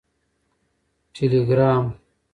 ټیلیګرام 1.13 1.83